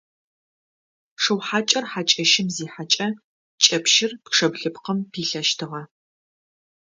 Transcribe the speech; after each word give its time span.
Шыу 1.21 1.39
хьакӏэр 1.47 1.85
хьакӏэщым 1.91 2.47
зихьэкӏэ 2.55 3.07
кӏэпщыр 3.63 4.11
пчъэ 4.23 4.47
блыпкъым 4.51 4.97
пилъэщтыгъэ. 5.11 5.81